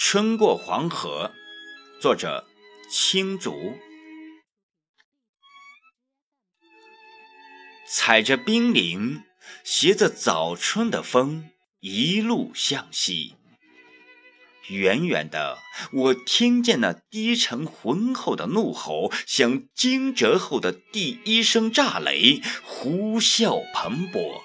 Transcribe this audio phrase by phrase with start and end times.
[0.00, 1.32] 春过黄河，
[2.00, 2.46] 作者
[2.88, 3.76] 青竹。
[7.84, 9.24] 踩着冰凌，
[9.64, 11.50] 携着早春的风，
[11.80, 13.34] 一路向西。
[14.68, 15.58] 远远的，
[15.90, 24.42] 我听见那低沉浑厚的怒吼，像惊蛰后的第一声炸雷，呼啸蓬勃。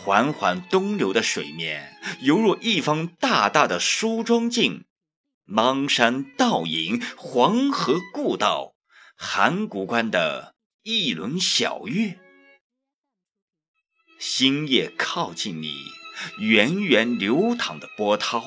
[0.00, 4.84] 缓缓东流的水面，犹若一方大大的梳妆镜。
[5.44, 8.74] 邙山倒影，黄河故道，
[9.16, 12.20] 函谷关的一轮小月。
[14.20, 15.74] 星夜靠近你，
[16.40, 18.44] 源源流淌的波涛。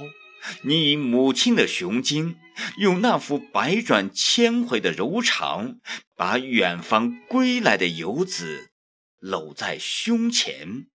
[0.63, 2.37] 你以母亲的雄襟，
[2.77, 5.79] 用那副百转千回的柔肠，
[6.15, 8.71] 把远方归来的游子
[9.19, 10.87] 搂在胸前。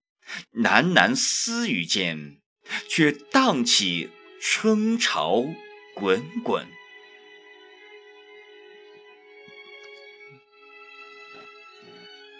[0.53, 2.37] 喃喃私语间，
[2.89, 4.09] 却荡起
[4.41, 5.45] 春潮
[5.95, 6.67] 滚滚。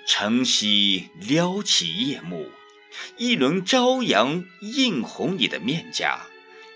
[0.06, 2.50] 晨曦撩起夜幕，
[3.18, 6.28] 一轮朝阳映红你的面颊。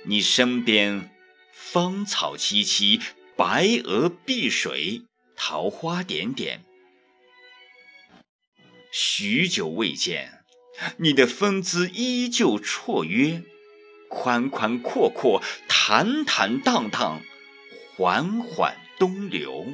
[0.06, 1.09] 你身边
[1.54, 3.02] 芳草萋萋，
[3.38, 5.04] 白鹅碧水，
[5.36, 6.66] 桃花点点。
[8.92, 10.41] 许久未见。
[10.97, 13.44] 你的风姿依旧绰约，
[14.09, 17.22] 宽宽阔阔，坦坦荡荡，
[17.95, 19.67] 缓缓东流。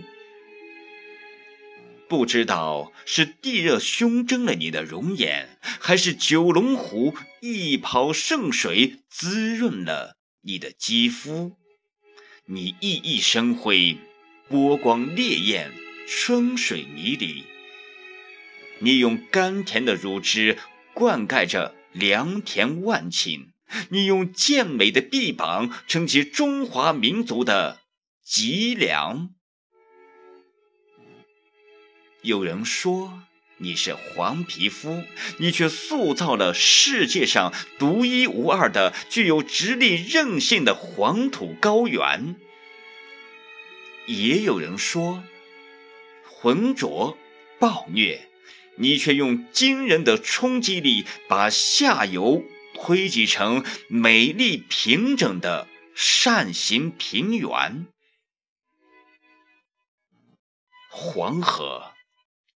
[2.09, 11.57] 不知道是地热熏蒸了你的容颜，还是九龙湖一泡圣水滋润了你的肌肤。
[12.45, 13.97] 你熠熠生辉，
[14.47, 15.73] 波光烈焰，
[16.07, 17.43] 春水迷离。
[18.79, 20.57] 你用甘甜的乳汁。
[20.97, 23.49] 灌溉着良田万顷，
[23.89, 27.81] 你用健美的臂膀撑起中华民族的
[28.23, 29.29] 脊梁。
[32.23, 33.21] 有人说
[33.57, 35.03] 你是黄皮肤，
[35.37, 42.35] 你却塑造了世界上独一无二的、具有直立韧性的黄土高原。
[44.07, 45.23] 也有人说
[46.25, 47.15] 浑浊
[47.59, 48.31] 暴虐。
[48.79, 52.43] 你却用惊人的冲击力，把下游
[52.73, 57.87] 推挤成美丽平整的扇形平原。
[60.89, 61.93] 黄河，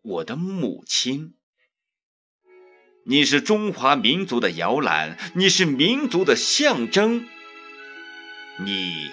[0.02, 1.35] 我的母亲，
[3.06, 7.28] 你是中华民族的摇篮，你是民族的象征。
[8.59, 9.12] 你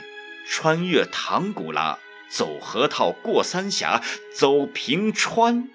[0.49, 4.03] 穿越唐古拉，走河套，过三峡，
[4.34, 5.69] 走平川。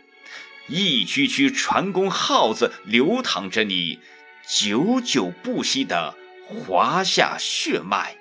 [0.72, 4.00] 一曲曲船工号子流淌着你
[4.48, 6.16] 久久不息的
[6.48, 8.16] 华夏血脉，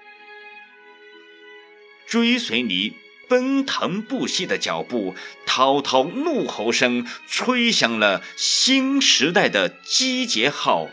[2.08, 2.94] 追随你
[3.28, 5.14] 奔腾不息的脚步，
[5.46, 10.88] 滔滔怒吼声吹响了新时代的集结号，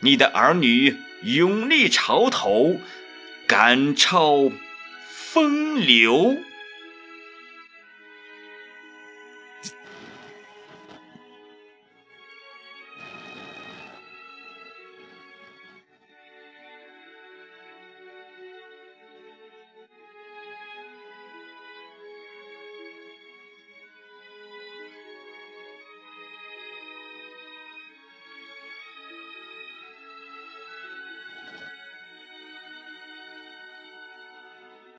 [0.00, 2.80] 你的儿女勇立潮头，
[3.46, 4.50] 赶超
[5.10, 6.38] 风流。